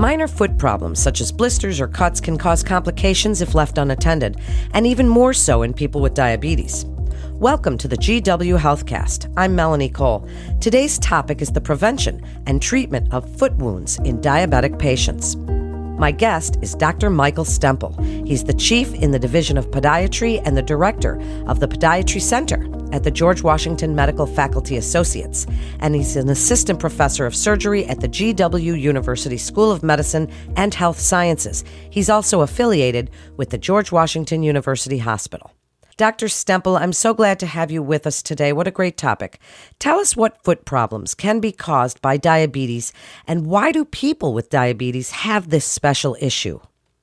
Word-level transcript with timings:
Minor 0.00 0.28
foot 0.28 0.56
problems 0.56 0.98
such 0.98 1.20
as 1.20 1.30
blisters 1.30 1.78
or 1.78 1.86
cuts 1.86 2.22
can 2.22 2.38
cause 2.38 2.62
complications 2.62 3.42
if 3.42 3.54
left 3.54 3.76
unattended, 3.76 4.40
and 4.72 4.86
even 4.86 5.06
more 5.06 5.34
so 5.34 5.60
in 5.60 5.74
people 5.74 6.00
with 6.00 6.14
diabetes. 6.14 6.86
Welcome 7.34 7.76
to 7.76 7.86
the 7.86 7.98
GW 7.98 8.58
Healthcast. 8.58 9.30
I'm 9.36 9.54
Melanie 9.54 9.90
Cole. 9.90 10.26
Today's 10.58 10.98
topic 11.00 11.42
is 11.42 11.52
the 11.52 11.60
prevention 11.60 12.24
and 12.46 12.62
treatment 12.62 13.12
of 13.12 13.28
foot 13.38 13.54
wounds 13.58 13.98
in 13.98 14.22
diabetic 14.22 14.78
patients. 14.78 15.36
My 15.36 16.12
guest 16.12 16.56
is 16.62 16.74
Dr. 16.74 17.10
Michael 17.10 17.44
Stempel. 17.44 18.26
He's 18.26 18.44
the 18.44 18.54
chief 18.54 18.94
in 18.94 19.10
the 19.10 19.18
Division 19.18 19.58
of 19.58 19.70
Podiatry 19.70 20.40
and 20.46 20.56
the 20.56 20.62
director 20.62 21.20
of 21.46 21.60
the 21.60 21.68
Podiatry 21.68 22.22
Center 22.22 22.64
at 22.92 23.04
the 23.04 23.10
George 23.10 23.42
Washington 23.42 23.94
Medical 23.94 24.26
Faculty 24.26 24.76
Associates, 24.76 25.46
and 25.80 25.94
he's 25.94 26.16
an 26.16 26.28
assistant 26.28 26.78
professor 26.78 27.26
of 27.26 27.34
surgery 27.34 27.84
at 27.86 28.00
the 28.00 28.08
GW 28.08 28.80
University 28.80 29.36
School 29.36 29.70
of 29.70 29.82
Medicine 29.82 30.30
and 30.56 30.74
Health 30.74 30.98
Sciences. 30.98 31.64
He's 31.90 32.10
also 32.10 32.40
affiliated 32.40 33.10
with 33.36 33.50
the 33.50 33.58
George 33.58 33.92
Washington 33.92 34.42
University 34.42 34.98
Hospital. 34.98 35.52
Dr. 36.00 36.28
Stempel, 36.28 36.80
I'm 36.80 36.94
so 36.94 37.12
glad 37.12 37.38
to 37.40 37.46
have 37.46 37.70
you 37.70 37.82
with 37.82 38.06
us 38.06 38.22
today. 38.22 38.54
What 38.54 38.66
a 38.66 38.70
great 38.70 38.96
topic. 38.96 39.38
Tell 39.78 39.98
us 39.98 40.16
what 40.16 40.42
foot 40.42 40.64
problems 40.64 41.14
can 41.14 41.40
be 41.40 41.52
caused 41.52 42.00
by 42.00 42.16
diabetes 42.16 42.94
and 43.26 43.46
why 43.46 43.70
do 43.70 43.84
people 43.84 44.32
with 44.32 44.48
diabetes 44.48 45.10
have 45.10 45.50
this 45.50 45.66
special 45.66 46.16
issue? 46.18 46.60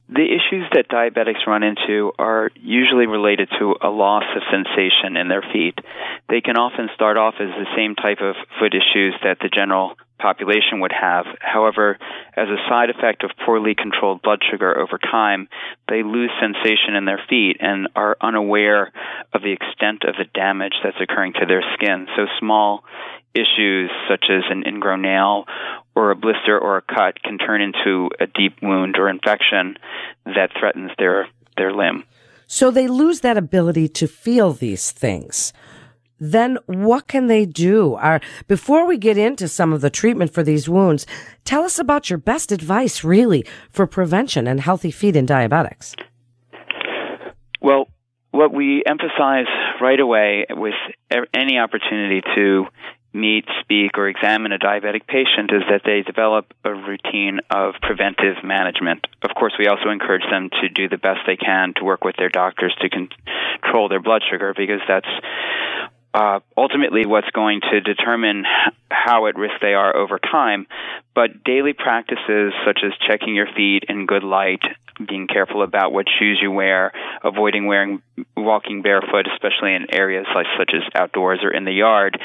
The 0.09 0.23
issues 0.23 0.65
that 0.73 0.87
diabetics 0.87 1.45
run 1.45 1.63
into 1.63 2.13
are 2.17 2.49
usually 2.55 3.07
related 3.07 3.49
to 3.59 3.75
a 3.81 3.89
loss 3.89 4.23
of 4.35 4.41
sensation 4.49 5.17
in 5.17 5.27
their 5.27 5.41
feet. 5.41 5.77
They 6.29 6.39
can 6.39 6.55
often 6.55 6.89
start 6.95 7.17
off 7.17 7.35
as 7.41 7.49
the 7.49 7.67
same 7.75 7.95
type 7.95 8.19
of 8.21 8.35
foot 8.57 8.73
issues 8.73 9.15
that 9.23 9.39
the 9.41 9.49
general 9.49 9.97
population 10.19 10.79
would 10.81 10.91
have. 10.91 11.25
However, 11.39 11.97
as 12.35 12.47
a 12.49 12.57
side 12.69 12.89
effect 12.89 13.23
of 13.23 13.31
poorly 13.45 13.75
controlled 13.75 14.21
blood 14.21 14.39
sugar 14.49 14.77
over 14.77 14.97
time, 14.97 15.47
they 15.89 16.03
lose 16.03 16.31
sensation 16.41 16.95
in 16.95 17.05
their 17.05 17.21
feet 17.29 17.57
and 17.59 17.87
are 17.95 18.17
unaware 18.21 18.91
of 19.33 19.41
the 19.41 19.51
extent 19.51 20.03
of 20.03 20.15
the 20.17 20.25
damage 20.33 20.73
that's 20.83 20.99
occurring 21.01 21.33
to 21.33 21.45
their 21.45 21.63
skin. 21.73 22.07
So 22.15 22.25
small 22.39 22.83
issues 23.33 23.91
such 24.09 24.25
as 24.29 24.43
an 24.49 24.63
ingrown 24.65 25.01
nail 25.03 25.45
or 25.95 26.11
a 26.11 26.15
blister 26.15 26.57
or 26.57 26.77
a 26.77 26.81
cut 26.81 27.21
can 27.21 27.37
turn 27.37 27.61
into 27.61 28.09
a 28.19 28.27
deep 28.27 28.57
wound 28.61 28.97
or 28.97 29.09
infection 29.09 29.77
that 30.25 30.49
threatens 30.59 30.91
their 30.97 31.27
their 31.55 31.73
limb. 31.73 32.03
So 32.47 32.71
they 32.71 32.87
lose 32.87 33.21
that 33.21 33.35
ability 33.35 33.89
to 33.89 34.07
feel 34.07 34.53
these 34.53 34.91
things 34.91 35.53
then 36.19 36.57
what 36.65 37.07
can 37.07 37.27
they 37.27 37.45
do? 37.45 37.95
Are, 37.95 38.21
before 38.47 38.85
we 38.85 38.97
get 38.97 39.17
into 39.17 39.47
some 39.47 39.73
of 39.73 39.81
the 39.81 39.89
treatment 39.89 40.33
for 40.33 40.43
these 40.43 40.67
wounds, 40.67 41.05
tell 41.45 41.63
us 41.63 41.79
about 41.79 42.09
your 42.09 42.19
best 42.19 42.51
advice, 42.51 43.03
really, 43.03 43.45
for 43.69 43.87
prevention 43.87 44.47
and 44.47 44.59
healthy 44.59 44.91
feet 44.91 45.15
in 45.15 45.25
diabetics. 45.25 45.95
Well, 47.61 47.87
what 48.31 48.53
we 48.53 48.83
emphasize 48.85 49.47
right 49.81 49.99
away 49.99 50.45
with 50.49 50.75
any 51.33 51.57
opportunity 51.57 52.21
to 52.35 52.65
meet, 53.13 53.45
speak, 53.61 53.97
or 53.97 54.07
examine 54.07 54.51
a 54.51 54.59
diabetic 54.59 55.07
patient 55.07 55.51
is 55.51 55.63
that 55.69 55.81
they 55.83 56.03
develop 56.03 56.53
a 56.63 56.71
routine 56.71 57.39
of 57.49 57.73
preventive 57.81 58.43
management. 58.43 59.07
Of 59.23 59.31
course, 59.35 59.53
we 59.57 59.67
also 59.67 59.89
encourage 59.89 60.25
them 60.29 60.49
to 60.61 60.69
do 60.69 60.87
the 60.87 60.97
best 60.97 61.21
they 61.25 61.35
can 61.35 61.73
to 61.77 61.83
work 61.83 62.03
with 62.03 62.15
their 62.17 62.29
doctors 62.29 62.75
to 62.81 62.89
control 62.89 63.89
their 63.89 64.01
blood 64.01 64.21
sugar 64.29 64.53
because 64.55 64.81
that's 64.87 65.09
uh, 66.17 66.39
ultimately 66.57 67.05
what's 67.05 67.29
going 67.29 67.61
to 67.61 67.79
determine 67.79 68.43
how 68.89 69.27
at 69.27 69.37
risk 69.37 69.53
they 69.61 69.75
are 69.75 69.95
over 69.95 70.17
time. 70.17 70.65
But 71.13 71.43
daily 71.43 71.73
practices 71.73 72.53
such 72.65 72.79
as 72.83 72.91
checking 73.07 73.35
your 73.35 73.45
feet 73.55 73.83
in 73.87 74.07
good 74.07 74.23
light, 74.23 74.63
being 75.07 75.27
careful 75.27 75.61
about 75.61 75.93
what 75.93 76.07
shoes 76.17 76.39
you 76.41 76.49
wear, 76.49 76.91
avoiding 77.23 77.67
wearing 77.67 78.01
walking 78.35 78.81
barefoot, 78.81 79.27
especially 79.31 79.75
in 79.75 79.93
areas 79.93 80.25
like 80.33 80.47
such 80.57 80.71
as 80.73 80.81
outdoors 80.95 81.41
or 81.43 81.51
in 81.51 81.65
the 81.65 81.71
yard, 81.71 82.19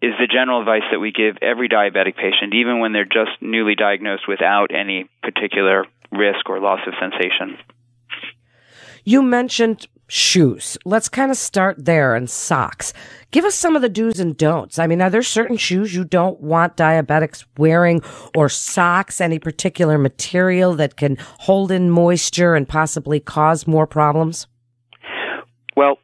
is 0.00 0.12
the 0.20 0.28
general 0.28 0.60
advice 0.60 0.84
that 0.92 1.00
we 1.00 1.10
give 1.10 1.36
every 1.42 1.68
diabetic 1.68 2.14
patient, 2.14 2.54
even 2.54 2.78
when 2.78 2.92
they're 2.92 3.04
just 3.04 3.32
newly 3.40 3.74
diagnosed 3.74 4.28
without 4.28 4.72
any 4.72 5.10
particular 5.24 5.84
risk 6.12 6.48
or 6.48 6.60
loss 6.60 6.80
of 6.86 6.94
sensation. 7.00 7.58
You 9.02 9.22
mentioned 9.22 9.88
shoes. 10.08 10.78
Let's 10.84 11.08
kind 11.08 11.30
of 11.30 11.36
start 11.36 11.84
there 11.84 12.14
and 12.14 12.28
socks. 12.30 12.92
Give 13.30 13.44
us 13.44 13.54
some 13.54 13.76
of 13.76 13.82
the 13.82 13.88
do's 13.88 14.20
and 14.20 14.36
don'ts. 14.36 14.78
I 14.78 14.86
mean, 14.86 15.02
are 15.02 15.10
there 15.10 15.22
certain 15.22 15.56
shoes 15.56 15.94
you 15.94 16.04
don't 16.04 16.40
want 16.40 16.76
diabetics 16.76 17.44
wearing 17.58 18.02
or 18.34 18.48
socks, 18.48 19.20
any 19.20 19.38
particular 19.38 19.98
material 19.98 20.74
that 20.76 20.96
can 20.96 21.16
hold 21.20 21.70
in 21.72 21.90
moisture 21.90 22.54
and 22.54 22.68
possibly 22.68 23.20
cause 23.20 23.66
more 23.66 23.86
problems? 23.86 24.46
Well, 25.76 25.98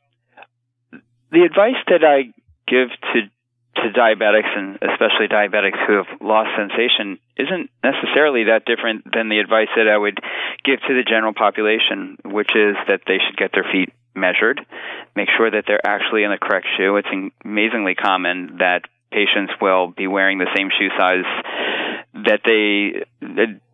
the 1.31 1.43
advice 1.43 1.83
that 1.89 2.05
I 2.05 2.33
give 2.67 2.89
to 3.13 3.31
to 3.75 3.89
diabetics 3.89 4.57
and 4.57 4.79
especially 4.83 5.29
diabetics 5.29 5.79
who 5.87 5.95
have 5.95 6.07
lost 6.21 6.51
sensation 6.57 7.19
isn't 7.37 7.71
necessarily 7.83 8.45
that 8.45 8.65
different 8.67 9.05
than 9.13 9.29
the 9.29 9.39
advice 9.39 9.69
that 9.77 9.89
I 9.89 9.97
would 9.97 10.19
give 10.65 10.81
to 10.81 10.95
the 10.95 11.03
general 11.03 11.33
population, 11.33 12.19
which 12.25 12.51
is 12.55 12.77
that 12.89 13.01
they 13.07 13.19
should 13.19 13.37
get 13.37 13.53
their 13.53 13.65
feet 13.71 13.93
measured, 14.15 14.61
make 15.17 15.29
sure 15.37 15.51
that 15.51 15.65
they're 15.67 15.85
actually 15.85 16.25
in 16.25 16.31
the 16.31 16.39
correct 16.39 16.67
shoe. 16.77 16.97
It's 16.97 17.09
amazingly 17.45 17.95
common 17.95 18.59
that 18.59 18.83
patients 19.11 19.53
will 19.61 19.89
be 19.89 20.07
wearing 20.07 20.39
the 20.39 20.49
same 20.57 20.69
shoe 20.79 20.89
size 20.99 21.25
that 22.27 22.41
they 22.45 23.05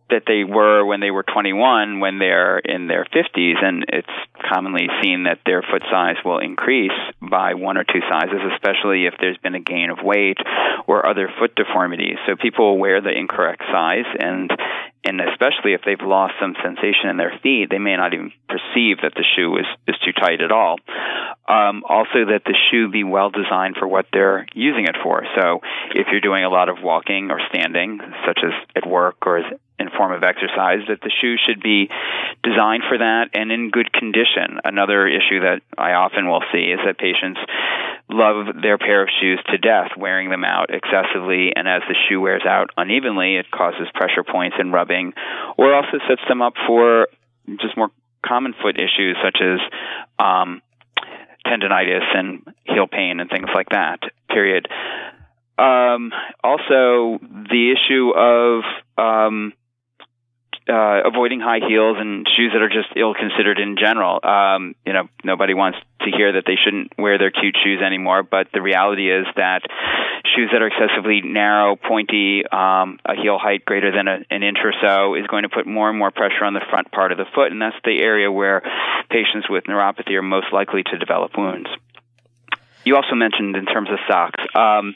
that 0.09 0.23
they 0.25 0.43
were 0.43 0.83
when 0.85 0.99
they 0.99 1.11
were 1.11 1.23
21 1.23 1.99
when 1.99 2.19
they're 2.19 2.57
in 2.59 2.87
their 2.87 3.05
50s 3.05 3.63
and 3.63 3.85
it's 3.89 4.07
commonly 4.51 4.87
seen 5.01 5.23
that 5.23 5.39
their 5.45 5.61
foot 5.61 5.83
size 5.91 6.15
will 6.25 6.39
increase 6.39 6.91
by 7.29 7.53
one 7.53 7.77
or 7.77 7.83
two 7.83 8.01
sizes 8.09 8.41
especially 8.53 9.05
if 9.05 9.13
there's 9.19 9.37
been 9.37 9.55
a 9.55 9.59
gain 9.59 9.89
of 9.89 9.99
weight 10.03 10.37
or 10.87 11.05
other 11.05 11.29
foot 11.39 11.55
deformities 11.55 12.17
so 12.27 12.35
people 12.35 12.77
wear 12.77 13.01
the 13.01 13.11
incorrect 13.11 13.61
size 13.71 14.05
and 14.19 14.51
and 15.05 15.21
especially 15.21 15.73
if 15.73 15.81
they've 15.85 16.01
lost 16.01 16.33
some 16.41 16.55
sensation 16.61 17.09
in 17.09 17.17
their 17.17 17.31
feet, 17.41 17.69
they 17.69 17.79
may 17.79 17.95
not 17.95 18.13
even 18.13 18.31
perceive 18.49 18.97
that 19.01 19.13
the 19.15 19.23
shoe 19.35 19.55
is, 19.57 19.65
is 19.87 19.95
too 20.03 20.11
tight 20.11 20.41
at 20.41 20.51
all. 20.51 20.77
Um, 21.47 21.83
also, 21.87 22.25
that 22.27 22.41
the 22.45 22.55
shoe 22.69 22.89
be 22.89 23.03
well 23.03 23.29
designed 23.29 23.77
for 23.77 23.87
what 23.87 24.07
they're 24.11 24.45
using 24.53 24.85
it 24.85 24.97
for. 25.01 25.25
So, 25.39 25.61
if 25.95 26.07
you're 26.11 26.21
doing 26.21 26.43
a 26.43 26.49
lot 26.49 26.67
of 26.67 26.83
walking 26.83 27.31
or 27.31 27.39
standing, 27.49 27.99
such 28.27 28.39
as 28.43 28.51
at 28.75 28.87
work 28.87 29.25
or 29.25 29.37
as 29.37 29.45
form 29.99 30.15
of 30.15 30.23
exercise, 30.23 30.87
that 30.87 31.03
the 31.03 31.11
shoe 31.11 31.35
should 31.35 31.59
be 31.59 31.91
designed 32.41 32.83
for 32.87 32.97
that 32.97 33.35
and 33.35 33.51
in 33.51 33.69
good 33.69 33.91
condition. 33.91 34.63
Another 34.63 35.03
issue 35.05 35.43
that 35.43 35.59
I 35.77 35.99
often 35.99 36.31
will 36.31 36.43
see 36.53 36.71
is 36.71 36.79
that 36.87 36.97
patients 36.97 37.39
love 38.07 38.55
their 38.63 38.77
pair 38.77 39.03
of 39.03 39.09
shoes 39.19 39.43
to 39.51 39.57
death, 39.57 39.91
wearing 39.97 40.29
them 40.29 40.45
out 40.45 40.71
excessively, 40.71 41.51
and 41.55 41.67
as 41.67 41.83
the 41.87 41.95
shoe 42.07 42.21
wears 42.21 42.43
out 42.47 42.71
unevenly, 42.77 43.35
it 43.35 43.51
causes 43.51 43.87
pressure 43.93 44.23
points 44.23 44.55
and 44.57 44.71
rubbing, 44.71 45.13
or 45.57 45.75
also 45.75 45.99
sets 46.07 46.21
them 46.27 46.41
up 46.41 46.53
for 46.65 47.07
just 47.59 47.75
more 47.75 47.91
common 48.25 48.53
foot 48.61 48.77
issues 48.79 49.17
such 49.23 49.37
as 49.41 49.59
um, 50.17 50.61
tendonitis 51.45 52.07
and 52.15 52.47
heel 52.63 52.87
pain 52.87 53.19
and 53.19 53.29
things 53.29 53.49
like 53.53 53.69
that. 53.69 53.99
Period. 54.29 54.67
Um, 55.57 56.11
also, 56.41 57.19
the 57.21 57.75
issue 57.75 58.11
of 58.15 58.63
um, 58.97 59.53
uh, 60.69 61.01
avoiding 61.05 61.39
high 61.39 61.59
heels 61.67 61.97
and 61.99 62.27
shoes 62.37 62.51
that 62.53 62.61
are 62.61 62.69
just 62.69 62.89
ill 62.95 63.13
considered 63.13 63.59
in 63.59 63.75
general. 63.75 64.19
Um, 64.23 64.75
you 64.85 64.93
know, 64.93 65.09
nobody 65.23 65.53
wants 65.53 65.79
to 66.01 66.11
hear 66.15 66.33
that 66.33 66.43
they 66.45 66.55
shouldn't 66.55 66.93
wear 66.97 67.17
their 67.17 67.31
cute 67.31 67.57
shoes 67.63 67.81
anymore, 67.81 68.23
but 68.23 68.47
the 68.53 68.61
reality 68.61 69.11
is 69.11 69.25
that 69.35 69.63
shoes 70.35 70.49
that 70.53 70.61
are 70.61 70.67
excessively 70.67 71.21
narrow, 71.21 71.75
pointy, 71.75 72.43
um, 72.45 72.99
a 73.03 73.15
heel 73.15 73.37
height 73.37 73.65
greater 73.65 73.91
than 73.91 74.07
a, 74.07 74.19
an 74.29 74.43
inch 74.43 74.59
or 74.63 74.73
so 74.81 75.15
is 75.15 75.25
going 75.27 75.43
to 75.43 75.49
put 75.49 75.65
more 75.65 75.89
and 75.89 75.97
more 75.97 76.11
pressure 76.11 76.45
on 76.45 76.53
the 76.53 76.63
front 76.69 76.91
part 76.91 77.11
of 77.11 77.17
the 77.17 77.25
foot, 77.33 77.51
and 77.51 77.61
that's 77.61 77.75
the 77.83 77.99
area 78.01 78.31
where 78.31 78.61
patients 79.09 79.49
with 79.49 79.65
neuropathy 79.65 80.13
are 80.13 80.21
most 80.21 80.53
likely 80.53 80.83
to 80.83 80.97
develop 80.97 81.31
wounds. 81.37 81.69
You 82.85 82.95
also 82.95 83.15
mentioned 83.15 83.55
in 83.55 83.65
terms 83.65 83.89
of 83.89 83.99
socks. 84.07 84.39
Um, 84.55 84.95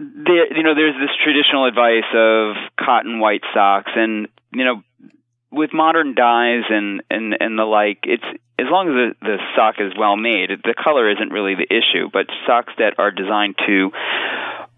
there, 0.00 0.56
you 0.56 0.62
know, 0.62 0.74
there's 0.74 0.96
this 0.96 1.14
traditional 1.22 1.66
advice 1.66 2.08
of 2.14 2.56
cotton 2.78 3.20
white 3.20 3.42
socks, 3.52 3.92
and 3.94 4.28
you 4.52 4.64
know, 4.64 4.82
with 5.52 5.70
modern 5.74 6.14
dyes 6.14 6.64
and 6.70 7.02
and 7.10 7.36
and 7.38 7.58
the 7.58 7.64
like, 7.64 7.98
it's 8.04 8.24
as 8.58 8.66
long 8.70 8.88
as 8.88 8.94
the, 9.20 9.26
the 9.26 9.36
sock 9.56 9.76
is 9.78 9.92
well 9.98 10.16
made, 10.16 10.50
the 10.64 10.74
color 10.74 11.10
isn't 11.10 11.30
really 11.30 11.54
the 11.54 11.68
issue. 11.68 12.08
But 12.10 12.26
socks 12.46 12.72
that 12.78 12.94
are 12.98 13.10
designed 13.10 13.56
to 13.66 13.90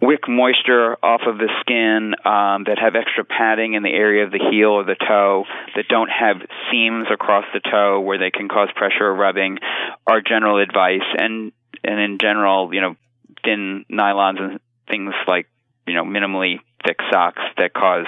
wick 0.01 0.27
moisture 0.29 0.97
off 1.05 1.23
of 1.27 1.39
the 1.39 1.51
skin, 1.61 2.15
um, 2.27 2.65
that 2.67 2.79
have 2.81 2.97
extra 2.97 3.25
padding 3.25 3.75
in 3.75 3.85
the 3.85 3.93
area 3.93 4.25
of 4.25 4.33
the 4.33 4.43
heel 4.51 4.71
or 4.71 4.85
the 4.85 4.97
toe, 4.97 5.45
that 5.77 5.87
don't 5.89 6.11
have 6.11 6.39
seams 6.71 7.07
across 7.13 7.45
the 7.55 7.61
toe 7.61 8.01
where 8.01 8.19
they 8.19 8.33
can 8.33 8.49
cause 8.49 8.69
pressure 8.75 9.07
or 9.07 9.15
rubbing, 9.15 9.59
are 10.05 10.21
general 10.21 10.59
advice. 10.59 11.07
And 11.17 11.53
and 11.85 12.01
in 12.01 12.19
general, 12.19 12.75
you 12.75 12.81
know, 12.81 12.97
thin 13.45 13.85
nylons 13.91 14.41
and 14.41 14.61
things 14.93 15.15
like 15.27 15.49
you 15.87 15.95
know 15.95 16.05
minimally 16.05 16.61
thick 16.85 16.99
socks 17.11 17.43
that 17.57 17.73
cause 17.73 18.07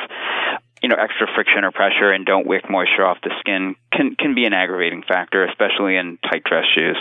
you 0.84 0.90
know, 0.90 0.96
extra 1.00 1.26
friction 1.34 1.64
or 1.64 1.72
pressure 1.72 2.12
and 2.12 2.26
don't 2.26 2.46
wick 2.46 2.68
moisture 2.68 3.06
off 3.06 3.16
the 3.22 3.30
skin 3.40 3.74
can 3.90 4.14
can 4.16 4.34
be 4.34 4.44
an 4.44 4.52
aggravating 4.52 5.02
factor, 5.02 5.42
especially 5.46 5.96
in 5.96 6.18
tight 6.30 6.44
dress 6.44 6.66
shoes. 6.74 6.98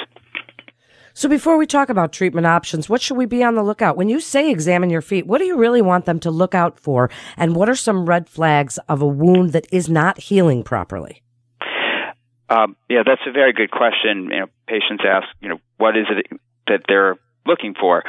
So 1.14 1.28
before 1.28 1.58
we 1.58 1.68
talk 1.68 1.90
about 1.90 2.14
treatment 2.14 2.48
options, 2.48 2.88
what 2.88 3.02
should 3.02 3.18
we 3.18 3.26
be 3.26 3.44
on 3.44 3.56
the 3.56 3.62
lookout? 3.62 3.98
When 3.98 4.08
you 4.08 4.22
say 4.22 4.50
examine 4.50 4.90
your 4.90 5.02
feet, 5.02 5.28
what 5.28 5.40
do 5.40 5.44
you 5.44 5.58
really 5.58 5.82
want 5.82 6.06
them 6.06 6.22
to 6.22 6.32
look 6.32 6.56
out 6.56 6.80
for? 6.80 7.12
And 7.36 7.58
what 7.58 7.68
are 7.68 7.76
some 7.76 8.06
red 8.06 8.30
flags 8.30 8.80
of 8.88 9.02
a 9.02 9.08
wound 9.08 9.52
that 9.52 9.68
is 9.70 9.90
not 9.90 10.18
healing 10.18 10.64
properly? 10.64 11.22
Um, 12.50 12.78
yeah, 12.90 13.04
that's 13.06 13.22
a 13.28 13.34
very 13.34 13.52
good 13.52 13.70
question. 13.70 14.30
You 14.32 14.40
know, 14.40 14.46
patients 14.66 15.04
ask, 15.06 15.28
you 15.42 15.50
know, 15.50 15.60
what 15.78 15.98
is 15.98 16.06
it 16.10 16.40
that 16.68 16.84
they're 16.88 17.18
looking 17.46 17.76
for? 17.78 18.02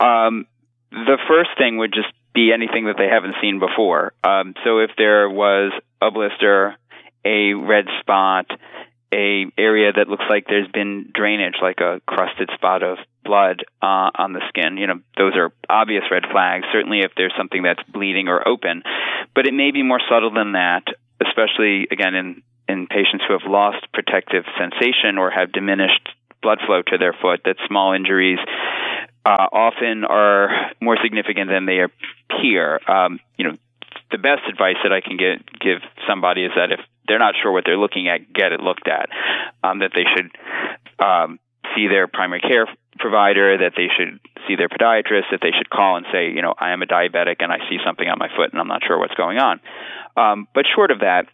Um, 0.00 0.46
the 0.90 1.18
first 1.28 1.50
thing 1.58 1.78
would 1.78 1.92
just 1.92 2.08
be 2.34 2.52
anything 2.52 2.86
that 2.86 2.96
they 2.98 3.08
haven't 3.08 3.34
seen 3.40 3.58
before. 3.58 4.12
Um, 4.22 4.54
so 4.64 4.78
if 4.78 4.90
there 4.96 5.28
was 5.28 5.72
a 6.00 6.10
blister, 6.10 6.76
a 7.24 7.54
red 7.54 7.86
spot, 8.00 8.46
a 9.12 9.46
area 9.58 9.92
that 9.92 10.08
looks 10.08 10.24
like 10.28 10.46
there's 10.46 10.70
been 10.70 11.10
drainage, 11.12 11.56
like 11.60 11.80
a 11.80 12.00
crusted 12.06 12.50
spot 12.54 12.82
of 12.82 12.98
blood 13.24 13.64
uh, 13.82 14.10
on 14.14 14.32
the 14.32 14.40
skin, 14.48 14.76
you 14.76 14.86
know, 14.86 15.00
those 15.18 15.34
are 15.34 15.52
obvious 15.68 16.04
red 16.10 16.24
flags. 16.30 16.64
Certainly, 16.72 17.00
if 17.00 17.12
there's 17.16 17.34
something 17.36 17.62
that's 17.62 17.82
bleeding 17.92 18.28
or 18.28 18.46
open, 18.46 18.82
but 19.34 19.46
it 19.46 19.54
may 19.54 19.72
be 19.72 19.82
more 19.82 20.00
subtle 20.08 20.32
than 20.32 20.52
that. 20.52 20.84
Especially 21.20 21.86
again 21.90 22.14
in 22.14 22.42
in 22.66 22.86
patients 22.86 23.24
who 23.26 23.34
have 23.34 23.50
lost 23.50 23.84
protective 23.92 24.44
sensation 24.56 25.18
or 25.18 25.30
have 25.30 25.52
diminished 25.52 26.08
blood 26.40 26.58
flow 26.64 26.80
to 26.80 26.96
their 26.96 27.12
foot, 27.12 27.40
that 27.44 27.56
small 27.68 27.92
injuries 27.92 28.38
uh, 29.24 29.46
often 29.52 30.04
are 30.04 30.72
more 30.80 30.96
significant 31.02 31.50
than 31.50 31.66
they 31.66 31.80
appear. 31.80 32.80
Um, 32.88 33.20
you 33.36 33.44
know, 33.44 33.56
the 34.10 34.18
best 34.18 34.42
advice 34.48 34.76
that 34.82 34.92
I 34.92 35.00
can 35.00 35.16
get, 35.16 35.44
give 35.60 35.78
somebody 36.08 36.44
is 36.44 36.52
that 36.56 36.72
if 36.72 36.80
they're 37.06 37.18
not 37.18 37.34
sure 37.40 37.52
what 37.52 37.64
they're 37.64 37.78
looking 37.78 38.08
at, 38.08 38.32
get 38.32 38.52
it 38.52 38.60
looked 38.60 38.88
at. 38.88 39.08
Um, 39.62 39.80
that 39.80 39.92
they 39.94 40.04
should 40.14 40.30
um, 41.04 41.38
see 41.74 41.88
their 41.88 42.06
primary 42.06 42.40
care 42.40 42.66
provider, 42.98 43.58
that 43.58 43.72
they 43.76 43.88
should 43.96 44.20
see 44.46 44.56
their 44.56 44.68
podiatrist, 44.68 45.30
that 45.30 45.40
they 45.42 45.52
should 45.56 45.70
call 45.70 45.96
and 45.96 46.06
say, 46.12 46.30
you 46.30 46.42
know, 46.42 46.54
I 46.58 46.72
am 46.72 46.82
a 46.82 46.86
diabetic 46.86 47.36
and 47.40 47.52
I 47.52 47.58
see 47.68 47.78
something 47.84 48.06
on 48.06 48.18
my 48.18 48.28
foot 48.36 48.52
and 48.52 48.60
I'm 48.60 48.68
not 48.68 48.82
sure 48.86 48.98
what's 48.98 49.14
going 49.14 49.38
on. 49.38 49.60
Um, 50.16 50.48
but 50.54 50.66
short 50.74 50.90
of 50.90 51.00
that, 51.00 51.26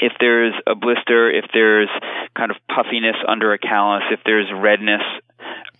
if 0.00 0.12
there's 0.20 0.54
a 0.66 0.74
blister, 0.74 1.30
if 1.30 1.44
there's 1.52 1.90
kind 2.36 2.50
of 2.50 2.56
puffiness 2.68 3.16
under 3.26 3.52
a 3.52 3.58
callus, 3.58 4.04
if 4.10 4.20
there's 4.24 4.50
redness 4.54 5.02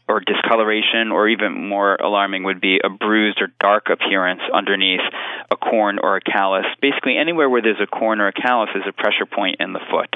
or 0.08 0.20
discoloration, 0.20 1.12
or 1.12 1.28
even 1.28 1.68
more 1.68 1.94
alarming 1.96 2.44
would 2.44 2.60
be 2.60 2.80
a 2.82 2.88
bruised 2.88 3.40
or 3.40 3.48
dark 3.60 3.88
appearance 3.90 4.40
underneath 4.52 5.00
a 5.50 5.56
corn 5.56 5.98
or 6.02 6.16
a 6.16 6.20
callus. 6.20 6.66
Basically, 6.80 7.16
anywhere 7.16 7.48
where 7.48 7.62
there's 7.62 7.80
a 7.80 7.86
corn 7.86 8.20
or 8.20 8.28
a 8.28 8.32
callus 8.32 8.70
is 8.74 8.82
a 8.88 8.92
pressure 8.92 9.26
point 9.26 9.56
in 9.60 9.72
the 9.72 9.80
foot. 9.90 10.14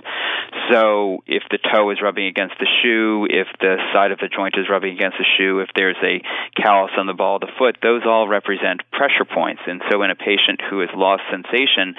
So, 0.71 1.23
if 1.27 1.43
the 1.50 1.59
toe 1.59 1.91
is 1.91 1.99
rubbing 2.03 2.27
against 2.27 2.55
the 2.59 2.67
shoe, 2.83 3.27
if 3.31 3.47
the 3.61 3.77
side 3.93 4.11
of 4.11 4.19
the 4.19 4.29
joint 4.29 4.55
is 4.59 4.67
rubbing 4.69 4.94
against 4.94 5.19
the 5.19 5.27
shoe, 5.38 5.61
if 5.61 5.69
there's 5.75 5.97
a 6.03 6.23
callus 6.61 6.93
on 6.99 7.06
the 7.06 7.15
ball 7.15 7.37
of 7.37 7.43
the 7.43 7.53
foot, 7.59 7.79
those 7.83 8.03
all 8.05 8.29
represent 8.29 8.83
pressure 8.91 9.25
points. 9.25 9.62
And 9.67 9.83
so, 9.91 10.03
in 10.03 10.11
a 10.11 10.17
patient 10.17 10.61
who 10.69 10.81
has 10.81 10.91
lost 10.94 11.23
sensation, 11.31 11.94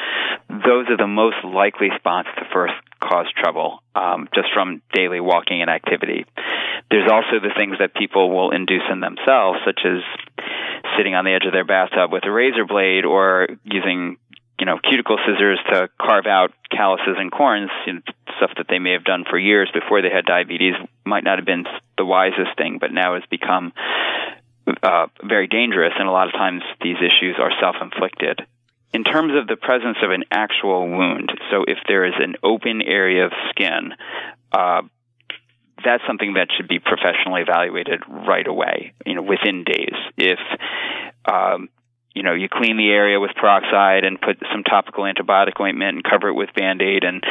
those 0.50 0.90
are 0.90 0.98
the 0.98 1.08
most 1.08 1.38
likely 1.44 1.90
spots 1.96 2.30
to 2.38 2.44
first 2.54 2.74
cause 3.00 3.28
trouble 3.38 3.80
um, 3.96 4.28
just 4.34 4.48
from 4.54 4.82
daily 4.94 5.20
walking 5.20 5.62
and 5.62 5.70
activity. 5.70 6.26
There's 6.90 7.10
also 7.12 7.40
the 7.42 7.54
things 7.58 7.78
that 7.80 7.94
people 7.94 8.30
will 8.30 8.52
induce 8.52 8.84
in 8.92 9.02
themselves, 9.02 9.60
such 9.66 9.82
as 9.84 10.00
sitting 10.98 11.16
on 11.16 11.26
the 11.26 11.32
edge 11.32 11.46
of 11.46 11.52
their 11.52 11.66
bathtub 11.66 12.12
with 12.12 12.24
a 12.26 12.32
razor 12.32 12.66
blade 12.66 13.04
or 13.04 13.48
using 13.64 14.18
you 14.60 14.66
know 14.66 14.80
cuticle 14.80 15.18
scissors 15.26 15.60
to 15.72 15.90
carve 16.00 16.26
out 16.26 16.52
calluses 16.72 17.18
and 17.18 17.32
corns, 17.32 17.70
you 17.86 17.94
know, 17.94 18.00
stuff 18.38 18.52
that 18.58 18.68
they 18.70 18.80
may 18.80 18.94
have 18.94 19.04
done 19.04 19.26
for 19.30 19.38
years 19.38 19.70
before 19.74 20.02
they 20.02 20.10
had 20.10 20.26
diabetes. 20.26 20.76
Might 21.06 21.24
not 21.24 21.38
have 21.38 21.46
been 21.46 21.66
the 21.98 22.06
wisest 22.06 22.58
thing, 22.58 22.78
but 22.80 22.94
now 22.94 23.16
has 23.16 23.24
become 23.30 23.74
uh, 24.84 25.08
very 25.24 25.48
dangerous, 25.48 25.94
and 25.98 26.08
a 26.08 26.12
lot 26.12 26.28
of 26.28 26.34
times 26.34 26.64
these 26.82 26.98
issues 26.98 27.36
are 27.40 27.52
self-inflicted. 27.60 28.42
In 28.94 29.04
terms 29.04 29.34
of 29.36 29.48
the 29.48 29.58
presence 29.58 29.98
of 30.02 30.12
an 30.12 30.24
actual 30.32 30.88
wound, 30.88 31.32
so 31.52 31.64
if 31.68 31.78
there 31.88 32.06
is 32.06 32.14
an 32.20 32.36
open 32.44 32.82
area 32.82 33.26
of 33.26 33.32
skin, 33.50 33.94
uh, 34.52 34.82
that's 35.84 36.04
something 36.08 36.34
that 36.34 36.48
should 36.56 36.68
be 36.68 36.80
professionally 36.80 37.42
evaluated 37.42 38.02
right 38.08 38.48
away, 38.48 38.94
you 39.06 39.16
know, 39.16 39.22
within 39.22 39.64
days. 39.64 39.96
If 40.18 40.40
um, 41.26 41.70
you 42.18 42.24
know, 42.24 42.34
you 42.34 42.50
clean 42.50 42.78
the 42.78 42.90
area 42.90 43.20
with 43.20 43.30
peroxide 43.40 44.04
and 44.04 44.20
put 44.20 44.42
some 44.52 44.64
topical 44.64 45.04
antibiotic 45.04 45.62
ointment 45.62 45.98
and 45.98 46.04
cover 46.04 46.30
it 46.30 46.34
with 46.34 46.50
Band-Aid 46.56 47.04
and 47.04 47.24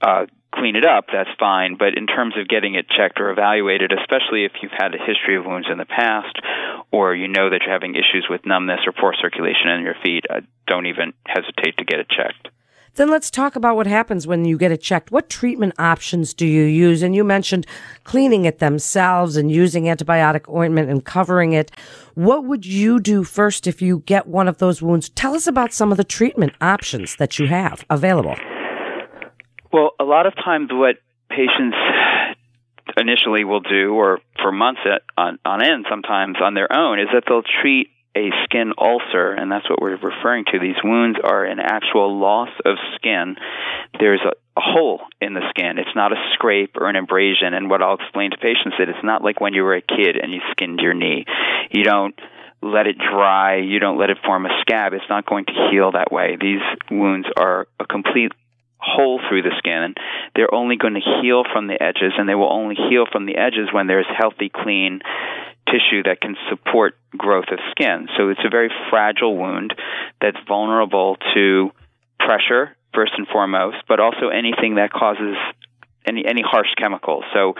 uh, 0.00 0.26
clean 0.54 0.76
it 0.76 0.86
up, 0.86 1.06
that's 1.12 1.34
fine. 1.40 1.74
But 1.76 1.98
in 1.98 2.06
terms 2.06 2.34
of 2.38 2.46
getting 2.46 2.76
it 2.76 2.86
checked 2.88 3.18
or 3.18 3.30
evaluated, 3.30 3.90
especially 3.90 4.44
if 4.44 4.52
you've 4.62 4.70
had 4.70 4.94
a 4.94 4.98
history 5.02 5.36
of 5.36 5.44
wounds 5.44 5.66
in 5.68 5.78
the 5.78 5.90
past 5.90 6.38
or 6.92 7.16
you 7.16 7.26
know 7.26 7.50
that 7.50 7.66
you're 7.66 7.72
having 7.72 7.96
issues 7.96 8.28
with 8.30 8.46
numbness 8.46 8.86
or 8.86 8.92
poor 8.92 9.12
circulation 9.20 9.74
in 9.74 9.82
your 9.82 9.96
feet, 10.04 10.22
uh, 10.30 10.40
don't 10.68 10.86
even 10.86 11.14
hesitate 11.26 11.76
to 11.78 11.84
get 11.84 11.98
it 11.98 12.06
checked. 12.08 12.54
Then 12.98 13.10
let's 13.10 13.30
talk 13.30 13.54
about 13.54 13.76
what 13.76 13.86
happens 13.86 14.26
when 14.26 14.44
you 14.44 14.58
get 14.58 14.72
it 14.72 14.82
checked. 14.82 15.12
What 15.12 15.30
treatment 15.30 15.74
options 15.78 16.34
do 16.34 16.44
you 16.44 16.64
use? 16.64 17.00
And 17.00 17.14
you 17.14 17.22
mentioned 17.22 17.64
cleaning 18.02 18.44
it 18.44 18.58
themselves 18.58 19.36
and 19.36 19.52
using 19.52 19.84
antibiotic 19.84 20.52
ointment 20.52 20.90
and 20.90 21.04
covering 21.04 21.52
it. 21.52 21.70
What 22.14 22.44
would 22.46 22.66
you 22.66 22.98
do 22.98 23.22
first 23.22 23.68
if 23.68 23.80
you 23.80 24.02
get 24.04 24.26
one 24.26 24.48
of 24.48 24.58
those 24.58 24.82
wounds? 24.82 25.10
Tell 25.10 25.36
us 25.36 25.46
about 25.46 25.72
some 25.72 25.92
of 25.92 25.96
the 25.96 26.02
treatment 26.02 26.54
options 26.60 27.14
that 27.16 27.38
you 27.38 27.46
have 27.46 27.84
available. 27.88 28.34
Well, 29.72 29.92
a 30.00 30.04
lot 30.04 30.26
of 30.26 30.34
times 30.34 30.70
what 30.72 30.96
patients 31.30 31.76
initially 32.96 33.44
will 33.44 33.60
do, 33.60 33.94
or 33.94 34.18
for 34.42 34.50
months 34.50 34.80
on, 35.16 35.38
on 35.44 35.62
end 35.62 35.86
sometimes 35.88 36.38
on 36.42 36.54
their 36.54 36.72
own, 36.76 36.98
is 36.98 37.06
that 37.12 37.22
they'll 37.28 37.44
treat 37.62 37.90
a 38.16 38.30
skin 38.44 38.72
ulcer, 38.78 39.32
and 39.32 39.50
that's 39.50 39.68
what 39.68 39.80
we're 39.80 39.96
referring 39.96 40.44
to. 40.46 40.58
These 40.58 40.82
wounds 40.82 41.18
are 41.22 41.44
an 41.44 41.60
actual 41.60 42.18
loss 42.18 42.50
of 42.64 42.76
skin. 42.96 43.36
There's 43.98 44.20
a, 44.24 44.32
a 44.58 44.60
hole 44.60 45.00
in 45.20 45.34
the 45.34 45.42
skin. 45.50 45.78
It's 45.78 45.94
not 45.94 46.12
a 46.12 46.16
scrape 46.34 46.76
or 46.76 46.88
an 46.88 46.96
abrasion. 46.96 47.54
And 47.54 47.70
what 47.70 47.82
I'll 47.82 47.94
explain 47.94 48.30
to 48.32 48.36
patients 48.36 48.76
is 48.78 48.88
it's 48.88 49.04
not 49.04 49.22
like 49.22 49.40
when 49.40 49.54
you 49.54 49.62
were 49.62 49.76
a 49.76 49.82
kid 49.82 50.16
and 50.20 50.32
you 50.32 50.40
skinned 50.50 50.80
your 50.80 50.94
knee. 50.94 51.24
You 51.70 51.84
don't 51.84 52.18
let 52.60 52.86
it 52.86 52.96
dry. 52.98 53.58
You 53.58 53.78
don't 53.78 53.98
let 53.98 54.10
it 54.10 54.18
form 54.24 54.46
a 54.46 54.60
scab. 54.62 54.92
It's 54.92 55.08
not 55.08 55.26
going 55.26 55.46
to 55.46 55.68
heal 55.70 55.92
that 55.92 56.10
way. 56.10 56.36
These 56.40 56.62
wounds 56.90 57.28
are 57.36 57.68
a 57.78 57.86
complete 57.86 58.32
hole 58.78 59.20
through 59.28 59.42
the 59.42 59.52
skin. 59.58 59.94
They're 60.34 60.52
only 60.54 60.76
going 60.76 60.94
to 60.94 61.20
heal 61.20 61.44
from 61.52 61.66
the 61.66 61.82
edges, 61.82 62.12
and 62.16 62.28
they 62.28 62.34
will 62.34 62.52
only 62.52 62.76
heal 62.76 63.04
from 63.10 63.26
the 63.26 63.36
edges 63.36 63.68
when 63.72 63.86
there's 63.86 64.06
healthy, 64.16 64.50
clean 64.54 65.00
tissue 65.66 66.02
that 66.04 66.20
can 66.20 66.36
support 66.48 66.96
growth 67.16 67.46
of 67.52 67.58
skin. 67.72 68.08
So 68.16 68.30
it's 68.30 68.40
a 68.44 68.48
very 68.48 68.70
fragile 68.90 69.36
wound 69.36 69.74
that's 70.20 70.38
vulnerable 70.46 71.16
to 71.34 71.70
pressure, 72.18 72.76
first 72.94 73.12
and 73.16 73.26
foremost, 73.28 73.76
but 73.86 74.00
also 74.00 74.28
anything 74.28 74.76
that 74.76 74.90
causes 74.92 75.36
any 76.06 76.24
any 76.26 76.42
harsh 76.42 76.72
chemicals. 76.78 77.24
So 77.34 77.54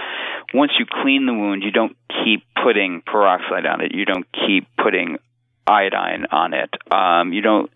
once 0.55 0.73
you 0.79 0.87
clean 0.87 1.27
the 1.27 1.35
wound, 1.35 1.63
you 1.63 1.71
don't 1.71 1.97
keep 2.25 2.45
putting 2.63 3.03
peroxide 3.03 3.67
on 3.67 3.83
it. 3.83 3.93
You 3.95 4.05
don't 4.05 4.27
keep 4.33 4.67
putting 4.83 5.19
iodine 5.67 6.27
on 6.33 6.55
it. 6.55 6.71
Um, 6.91 7.33
you 7.33 7.43
don't 7.43 7.71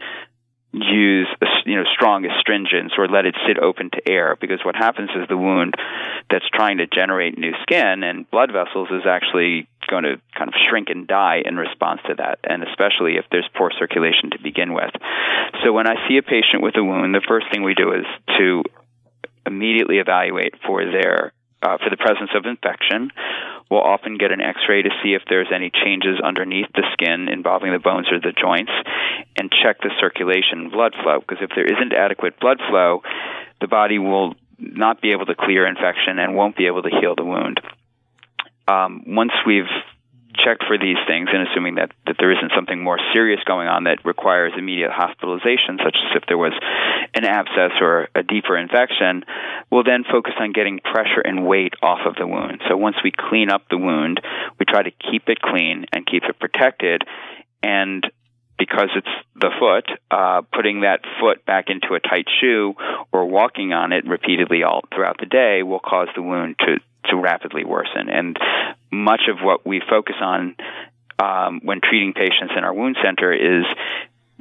use 0.72 1.28
you 1.66 1.76
know 1.76 1.84
strong 1.92 2.24
astringents 2.24 2.94
or 2.96 3.06
let 3.06 3.26
it 3.26 3.34
sit 3.46 3.58
open 3.58 3.90
to 3.90 4.08
air 4.08 4.36
because 4.40 4.60
what 4.64 4.74
happens 4.74 5.10
is 5.10 5.28
the 5.28 5.36
wound 5.36 5.74
that's 6.30 6.48
trying 6.48 6.78
to 6.78 6.86
generate 6.86 7.36
new 7.36 7.52
skin 7.62 8.02
and 8.02 8.30
blood 8.30 8.50
vessels 8.50 8.88
is 8.90 9.02
actually 9.06 9.68
going 9.90 10.04
to 10.04 10.16
kind 10.34 10.48
of 10.48 10.54
shrink 10.68 10.88
and 10.88 11.06
die 11.06 11.42
in 11.44 11.56
response 11.56 12.00
to 12.06 12.14
that 12.14 12.38
and 12.44 12.62
especially 12.62 13.16
if 13.16 13.26
there's 13.30 13.48
poor 13.54 13.70
circulation 13.78 14.30
to 14.30 14.38
begin 14.42 14.72
with 14.72 14.92
so 15.62 15.72
when 15.72 15.86
i 15.86 16.08
see 16.08 16.16
a 16.16 16.22
patient 16.22 16.62
with 16.62 16.74
a 16.76 16.82
wound 16.82 17.14
the 17.14 17.20
first 17.28 17.46
thing 17.52 17.62
we 17.62 17.74
do 17.74 17.92
is 17.92 18.06
to 18.38 18.62
immediately 19.44 19.98
evaluate 19.98 20.54
for 20.66 20.84
their 20.86 21.32
uh, 21.62 21.78
for 21.78 21.90
the 21.90 21.96
presence 21.96 22.30
of 22.34 22.44
infection. 22.44 23.10
We'll 23.72 23.80
often 23.80 24.18
get 24.18 24.32
an 24.32 24.42
x 24.42 24.58
ray 24.68 24.82
to 24.82 24.90
see 25.02 25.14
if 25.14 25.22
there's 25.30 25.48
any 25.50 25.70
changes 25.70 26.20
underneath 26.22 26.66
the 26.74 26.84
skin 26.92 27.30
involving 27.32 27.72
the 27.72 27.78
bones 27.78 28.06
or 28.12 28.20
the 28.20 28.36
joints 28.38 28.70
and 29.38 29.50
check 29.50 29.80
the 29.80 29.88
circulation 29.98 30.68
blood 30.68 30.92
flow. 31.02 31.20
Because 31.20 31.38
if 31.40 31.48
there 31.56 31.64
isn't 31.64 31.94
adequate 31.94 32.38
blood 32.38 32.60
flow, 32.68 33.00
the 33.62 33.68
body 33.68 33.98
will 33.98 34.34
not 34.58 35.00
be 35.00 35.12
able 35.12 35.24
to 35.24 35.34
clear 35.34 35.66
infection 35.66 36.18
and 36.18 36.36
won't 36.36 36.54
be 36.54 36.66
able 36.66 36.82
to 36.82 36.90
heal 36.90 37.14
the 37.16 37.24
wound. 37.24 37.62
Um, 38.68 39.04
once 39.06 39.32
we've 39.46 39.72
checked 40.44 40.64
for 40.66 40.76
these 40.76 40.98
things 41.06 41.28
and 41.32 41.46
assuming 41.48 41.76
that, 41.76 41.92
that 42.06 42.16
there 42.18 42.32
isn't 42.32 42.52
something 42.54 42.82
more 42.82 42.98
serious 43.12 43.40
going 43.46 43.68
on 43.68 43.84
that 43.84 44.04
requires 44.04 44.52
immediate 44.56 44.90
hospitalization, 44.90 45.78
such 45.78 45.96
as 45.96 46.16
if 46.16 46.24
there 46.28 46.38
was 46.38 46.52
an 47.14 47.24
abscess 47.24 47.72
or 47.80 48.08
a 48.14 48.22
deeper 48.22 48.56
infection, 48.56 49.24
we'll 49.70 49.84
then 49.84 50.04
focus 50.10 50.34
on 50.40 50.52
getting 50.52 50.80
pressure 50.80 51.20
and 51.24 51.46
weight 51.46 51.74
off 51.82 52.00
of 52.06 52.16
the 52.16 52.26
wound. 52.26 52.60
So 52.68 52.76
once 52.76 52.96
we 53.04 53.12
clean 53.12 53.50
up 53.50 53.62
the 53.70 53.78
wound, 53.78 54.20
we 54.58 54.66
try 54.66 54.82
to 54.82 54.90
keep 54.90 55.28
it 55.28 55.40
clean 55.40 55.86
and 55.92 56.06
keep 56.06 56.24
it 56.24 56.38
protected. 56.38 57.02
And 57.62 58.04
because 58.58 58.90
it's 58.94 59.08
the 59.34 59.50
foot, 59.58 59.90
uh, 60.10 60.42
putting 60.54 60.82
that 60.82 61.00
foot 61.20 61.44
back 61.44 61.66
into 61.68 61.94
a 61.94 62.00
tight 62.00 62.26
shoe 62.40 62.74
or 63.12 63.26
walking 63.26 63.72
on 63.72 63.92
it 63.92 64.06
repeatedly 64.06 64.62
all 64.62 64.82
throughout 64.94 65.16
the 65.18 65.26
day 65.26 65.62
will 65.62 65.80
cause 65.80 66.08
the 66.14 66.22
wound 66.22 66.56
to, 66.60 66.78
to 67.06 67.16
rapidly 67.16 67.64
worsen. 67.64 68.08
And 68.08 68.36
much 68.90 69.22
of 69.28 69.38
what 69.42 69.66
we 69.66 69.80
focus 69.88 70.16
on 70.20 70.56
um, 71.18 71.60
when 71.62 71.80
treating 71.82 72.12
patients 72.12 72.52
in 72.56 72.64
our 72.64 72.74
wound 72.74 72.96
center 73.02 73.32
is 73.32 73.64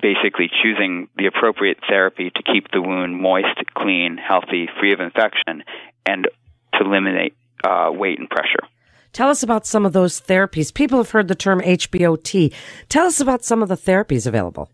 basically 0.01 0.49
choosing 0.63 1.07
the 1.17 1.27
appropriate 1.27 1.77
therapy 1.87 2.31
to 2.31 2.43
keep 2.43 2.71
the 2.71 2.81
wound 2.81 3.19
moist, 3.21 3.57
clean, 3.75 4.17
healthy, 4.17 4.67
free 4.79 4.93
of 4.93 4.99
infection, 4.99 5.63
and 6.05 6.27
to 6.73 6.83
eliminate 6.83 7.35
uh, 7.63 7.91
weight 7.91 8.19
and 8.19 8.29
pressure. 8.29 8.67
Tell 9.13 9.29
us 9.29 9.43
about 9.43 9.65
some 9.65 9.85
of 9.85 9.93
those 9.93 10.21
therapies. 10.21 10.73
People 10.73 10.97
have 10.97 11.11
heard 11.11 11.27
the 11.27 11.35
term 11.35 11.59
HBOT. 11.61 12.53
Tell 12.87 13.05
us 13.05 13.19
about 13.19 13.43
some 13.43 13.61
of 13.61 13.69
the 13.69 13.75
therapies 13.75 14.25
available. 14.25 14.69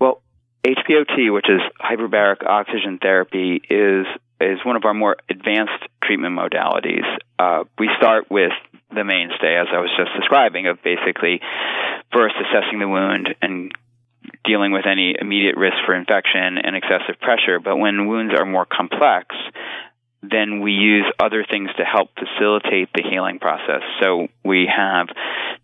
Well, 0.00 0.22
HBOT, 0.64 1.32
which 1.32 1.48
is 1.48 1.60
hyperbaric 1.80 2.44
oxygen 2.44 2.98
therapy, 3.00 3.62
is 3.70 4.06
is 4.40 4.58
one 4.64 4.74
of 4.74 4.84
our 4.84 4.92
more 4.92 5.16
advanced 5.30 5.84
treatment 6.02 6.38
modalities. 6.38 7.06
Uh, 7.38 7.64
we 7.78 7.88
start 7.96 8.30
with 8.30 8.52
the 8.94 9.04
mainstay, 9.04 9.56
as 9.56 9.68
I 9.72 9.78
was 9.78 9.90
just 9.96 10.10
describing, 10.18 10.66
of 10.66 10.82
basically 10.82 11.40
first 12.12 12.34
assessing 12.36 12.78
the 12.78 12.88
wound 12.88 13.34
and 13.40 13.72
dealing 14.44 14.72
with 14.72 14.86
any 14.86 15.14
immediate 15.18 15.56
risk 15.56 15.76
for 15.86 15.94
infection 15.94 16.58
and 16.58 16.76
excessive 16.76 17.20
pressure. 17.20 17.58
But 17.58 17.76
when 17.76 18.06
wounds 18.06 18.34
are 18.38 18.44
more 18.44 18.66
complex, 18.66 19.34
then 20.22 20.60
we 20.60 20.72
use 20.72 21.04
other 21.18 21.44
things 21.48 21.70
to 21.76 21.84
help 21.84 22.10
facilitate 22.14 22.90
the 22.94 23.02
healing 23.02 23.40
process. 23.40 23.82
So 24.00 24.28
we 24.44 24.70
have 24.74 25.08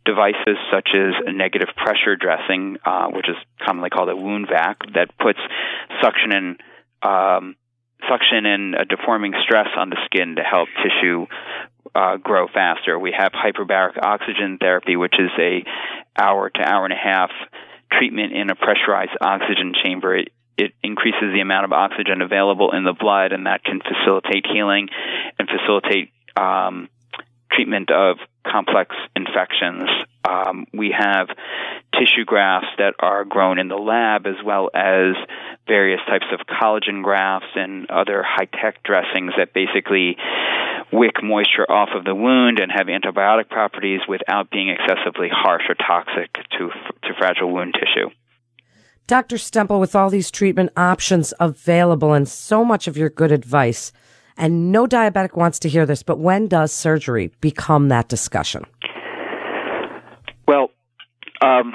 devices 0.05 0.57
such 0.73 0.89
as 0.95 1.15
a 1.27 1.33
negative 1.33 1.69
pressure 1.77 2.17
dressing, 2.17 2.79
uh, 2.85 3.09
which 3.09 3.29
is 3.29 3.37
commonly 3.65 3.91
called 3.91 4.09
a 4.09 4.17
wound 4.17 4.49
vac, 4.49 4.79
that 4.95 5.17
puts 5.19 5.39
suction 6.03 6.33
and 6.33 6.61
um, 7.03 7.57
suction 8.09 8.47
and 8.47 8.75
a 8.75 8.85
deforming 8.85 9.35
stress 9.43 9.69
on 9.77 9.91
the 9.91 9.97
skin 10.07 10.37
to 10.37 10.43
help 10.43 10.69
tissue 10.83 11.27
uh, 11.95 12.17
grow 12.17 12.47
faster. 12.49 12.99
We 12.99 13.15
have 13.17 13.33
hyperbaric 13.33 13.99
oxygen 14.03 14.59
therapy, 14.61 14.97
which 14.97 15.15
is 15.19 15.31
a 15.39 15.65
hour 16.17 16.51
to 16.51 16.61
hour 16.61 16.85
and 16.85 16.93
a 16.93 16.97
half 16.97 17.31
treatment 17.93 18.33
in 18.33 18.51
a 18.51 18.55
pressurized 18.55 19.17
oxygen 19.21 19.73
chamber. 19.83 20.17
It 20.17 20.33
it 20.57 20.73
increases 20.83 21.33
the 21.33 21.41
amount 21.41 21.67
of 21.67 21.73
oxygen 21.73 22.21
available 22.21 22.73
in 22.73 22.83
the 22.83 22.93
blood, 22.93 23.33
and 23.33 23.47
that 23.47 23.63
can 23.63 23.81
facilitate 23.81 24.45
healing 24.53 24.89
and 25.39 25.49
facilitate 25.49 26.11
um, 26.37 26.89
treatment 27.53 27.91
of 27.93 28.17
complex 28.45 28.95
infections. 29.15 29.89
Um, 30.29 30.67
we 30.75 30.95
have 30.97 31.29
tissue 31.95 32.25
grafts 32.25 32.69
that 32.79 32.95
are 32.99 33.25
grown 33.25 33.59
in 33.59 33.69
the 33.69 33.77
lab, 33.77 34.27
as 34.27 34.35
well 34.45 34.69
as 34.75 35.15
various 35.69 36.01
types 36.09 36.25
of 36.33 36.41
collagen 36.47 37.03
grafts 37.03 37.53
and 37.55 37.89
other 37.91 38.25
high 38.27 38.47
tech 38.47 38.83
dressings 38.83 39.33
that 39.37 39.53
basically 39.53 40.17
wick 40.93 41.23
moisture 41.23 41.71
off 41.71 41.91
of 41.95 42.05
the 42.05 42.15
wound 42.15 42.59
and 42.59 42.73
have 42.73 42.87
antibiotic 42.87 43.49
properties 43.49 44.01
without 44.09 44.51
being 44.51 44.71
excessively 44.71 45.29
harsh 45.31 45.65
or 45.69 45.75
toxic 45.75 46.33
to, 46.57 46.71
to 47.03 47.15
fragile 47.19 47.53
wound 47.53 47.75
tissue. 47.75 48.09
Dr. 49.07 49.37
Stempel, 49.37 49.81
with 49.81 49.95
all 49.95 50.11
these 50.11 50.31
treatment 50.31 50.71
options 50.77 51.33
available 51.41 52.13
and 52.13 52.29
so 52.29 52.65
much 52.65 52.87
of 52.89 52.97
your 52.97 53.09
good 53.09 53.33
advice, 53.33 53.93
and 54.37 54.71
no 54.71 54.87
diabetic 54.87 55.37
wants 55.37 55.59
to 55.61 55.69
hear 55.69 55.87
this, 55.87 56.03
but 56.03 56.19
when 56.19 56.47
does 56.47 56.73
surgery 56.73 57.33
become 57.41 57.89
that 57.89 58.09
discussion? 58.09 58.65
Well, 60.47 60.71
um, 61.41 61.73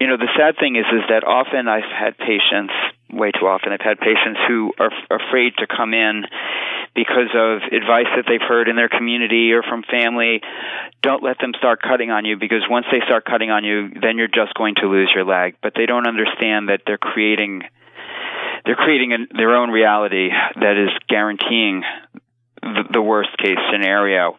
you 0.00 0.06
know, 0.06 0.16
the 0.16 0.28
sad 0.36 0.56
thing 0.60 0.76
is, 0.76 0.84
is 0.92 1.02
that 1.08 1.24
often 1.24 1.68
I've 1.68 1.82
had 1.82 2.18
patients, 2.18 2.72
way 3.10 3.30
too 3.32 3.46
often, 3.46 3.72
I've 3.72 3.80
had 3.80 3.98
patients 3.98 4.40
who 4.48 4.72
are 4.78 4.90
afraid 5.10 5.54
to 5.58 5.66
come 5.66 5.94
in 5.94 6.24
because 6.94 7.30
of 7.34 7.62
advice 7.70 8.08
that 8.16 8.24
they've 8.26 8.40
heard 8.40 8.68
in 8.68 8.76
their 8.76 8.88
community 8.88 9.52
or 9.52 9.62
from 9.62 9.84
family. 9.84 10.40
Don't 11.02 11.22
let 11.22 11.38
them 11.38 11.52
start 11.58 11.82
cutting 11.82 12.10
on 12.10 12.24
you 12.24 12.36
because 12.36 12.64
once 12.68 12.86
they 12.90 13.00
start 13.06 13.24
cutting 13.24 13.50
on 13.50 13.64
you, 13.64 13.90
then 14.00 14.18
you're 14.18 14.32
just 14.32 14.54
going 14.54 14.74
to 14.76 14.86
lose 14.88 15.10
your 15.14 15.24
leg. 15.24 15.56
But 15.62 15.74
they 15.76 15.86
don't 15.86 16.08
understand 16.08 16.68
that 16.68 16.82
they're 16.86 16.98
creating 16.98 17.62
they're 18.64 18.74
creating 18.74 19.28
their 19.36 19.54
own 19.54 19.70
reality 19.70 20.28
that 20.56 20.76
is 20.76 20.90
guaranteeing 21.08 21.84
the, 22.62 22.82
the 22.94 23.02
worst 23.02 23.30
case 23.38 23.58
scenario. 23.70 24.36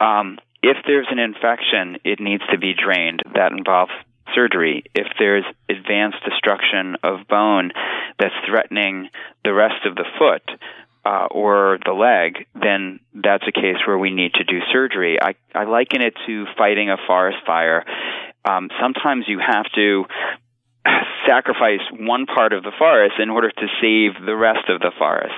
Um, 0.00 0.38
if 0.62 0.78
there's 0.86 1.06
an 1.10 1.18
infection, 1.18 1.98
it 2.02 2.18
needs 2.18 2.42
to 2.50 2.58
be 2.58 2.72
drained. 2.72 3.22
That 3.34 3.52
involves 3.52 3.92
surgery. 4.36 4.84
If 4.94 5.08
there's 5.18 5.44
advanced 5.68 6.18
destruction 6.24 6.96
of 7.02 7.26
bone 7.26 7.72
that's 8.20 8.34
threatening 8.48 9.08
the 9.42 9.52
rest 9.52 9.84
of 9.84 9.96
the 9.96 10.04
foot, 10.18 10.42
uh, 11.06 11.28
or 11.30 11.78
the 11.84 11.92
leg, 11.92 12.46
then 12.60 12.98
that's 13.14 13.44
a 13.46 13.52
case 13.52 13.76
where 13.86 13.96
we 13.96 14.10
need 14.10 14.34
to 14.34 14.44
do 14.44 14.58
surgery. 14.72 15.18
I, 15.22 15.34
I 15.54 15.64
liken 15.64 16.02
it 16.02 16.14
to 16.26 16.46
fighting 16.58 16.90
a 16.90 16.96
forest 17.06 17.38
fire. 17.46 17.84
Um, 18.44 18.70
sometimes 18.80 19.26
you 19.28 19.38
have 19.38 19.66
to 19.76 20.04
sacrifice 21.26 21.82
one 21.98 22.26
part 22.26 22.52
of 22.52 22.62
the 22.62 22.72
forest 22.78 23.14
in 23.18 23.30
order 23.30 23.50
to 23.50 23.66
save 23.80 24.24
the 24.24 24.36
rest 24.36 24.68
of 24.68 24.80
the 24.80 24.92
forest. 24.98 25.34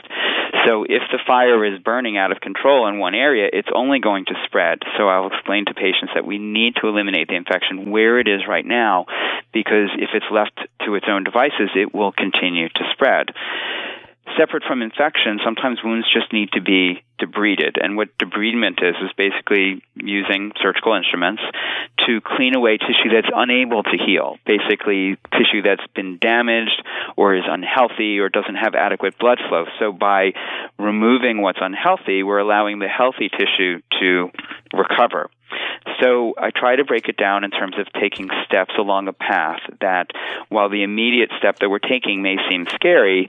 So 0.66 0.84
if 0.84 1.02
the 1.10 1.18
fire 1.26 1.64
is 1.64 1.80
burning 1.82 2.16
out 2.16 2.32
of 2.32 2.40
control 2.40 2.88
in 2.88 2.98
one 2.98 3.14
area, 3.14 3.48
it's 3.52 3.68
only 3.74 4.00
going 4.00 4.26
to 4.26 4.34
spread. 4.44 4.78
So 4.96 5.08
I'll 5.08 5.28
explain 5.28 5.64
to 5.66 5.74
patients 5.74 6.12
that 6.14 6.26
we 6.26 6.38
need 6.38 6.76
to 6.80 6.88
eliminate 6.88 7.28
the 7.28 7.36
infection 7.36 7.90
where 7.90 8.18
it 8.18 8.28
is 8.28 8.42
right 8.48 8.66
now 8.66 9.06
because 9.52 9.90
if 9.96 10.10
it's 10.14 10.28
left 10.30 10.58
to 10.84 10.94
its 10.94 11.06
own 11.08 11.24
devices, 11.24 11.70
it 11.74 11.94
will 11.94 12.12
continue 12.12 12.68
to 12.68 12.84
spread 12.92 13.30
separate 14.38 14.62
from 14.64 14.82
infection, 14.82 15.40
sometimes 15.44 15.80
wounds 15.82 16.06
just 16.12 16.32
need 16.32 16.50
to 16.52 16.60
be 16.60 17.02
debrided. 17.20 17.76
And 17.82 17.96
what 17.96 18.16
debridement 18.18 18.82
is, 18.82 18.94
is 19.02 19.10
basically 19.16 19.82
using 19.96 20.52
surgical 20.62 20.94
instruments 20.94 21.42
to 22.06 22.20
clean 22.20 22.54
away 22.54 22.78
tissue 22.78 23.10
that's 23.12 23.28
unable 23.34 23.82
to 23.82 23.96
heal. 23.98 24.36
Basically, 24.46 25.18
tissue 25.32 25.62
that's 25.62 25.86
been 25.94 26.18
damaged 26.18 26.82
or 27.16 27.34
is 27.34 27.44
unhealthy 27.46 28.18
or 28.18 28.28
doesn't 28.28 28.54
have 28.54 28.74
adequate 28.74 29.18
blood 29.18 29.38
flow. 29.48 29.64
So 29.78 29.92
by 29.92 30.32
removing 30.78 31.42
what's 31.42 31.58
unhealthy, 31.60 32.22
we're 32.22 32.38
allowing 32.38 32.78
the 32.78 32.88
healthy 32.88 33.28
tissue 33.28 33.80
to 34.00 34.30
recover. 34.72 35.28
So 36.00 36.34
I 36.38 36.50
try 36.50 36.76
to 36.76 36.84
break 36.84 37.08
it 37.08 37.16
down 37.16 37.44
in 37.44 37.50
terms 37.50 37.76
of 37.78 37.86
taking 37.98 38.28
steps 38.44 38.74
along 38.78 39.08
a 39.08 39.12
path 39.12 39.60
that 39.80 40.10
while 40.48 40.68
the 40.68 40.82
immediate 40.82 41.30
step 41.38 41.58
that 41.58 41.68
we're 41.68 41.78
taking 41.78 42.22
may 42.22 42.36
seem 42.50 42.66
scary, 42.74 43.28